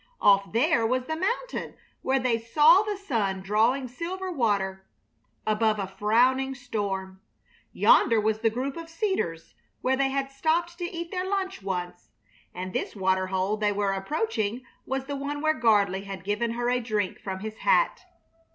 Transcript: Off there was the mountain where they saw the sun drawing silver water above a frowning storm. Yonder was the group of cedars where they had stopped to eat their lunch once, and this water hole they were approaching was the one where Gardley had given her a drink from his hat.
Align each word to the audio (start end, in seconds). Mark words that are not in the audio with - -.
Off 0.19 0.51
there 0.51 0.83
was 0.83 1.05
the 1.05 1.15
mountain 1.15 1.75
where 2.01 2.17
they 2.19 2.39
saw 2.39 2.81
the 2.81 2.97
sun 2.97 3.39
drawing 3.39 3.87
silver 3.87 4.31
water 4.31 4.83
above 5.45 5.77
a 5.77 5.85
frowning 5.85 6.55
storm. 6.55 7.21
Yonder 7.71 8.19
was 8.19 8.39
the 8.39 8.49
group 8.49 8.75
of 8.75 8.89
cedars 8.89 9.53
where 9.81 9.95
they 9.95 10.09
had 10.09 10.31
stopped 10.31 10.75
to 10.79 10.85
eat 10.85 11.11
their 11.11 11.29
lunch 11.29 11.61
once, 11.61 12.09
and 12.51 12.73
this 12.73 12.95
water 12.95 13.27
hole 13.27 13.57
they 13.57 13.71
were 13.71 13.93
approaching 13.93 14.65
was 14.87 15.05
the 15.05 15.15
one 15.15 15.39
where 15.39 15.53
Gardley 15.53 16.05
had 16.05 16.23
given 16.23 16.53
her 16.53 16.67
a 16.67 16.79
drink 16.79 17.19
from 17.19 17.41
his 17.41 17.57
hat. 17.57 18.01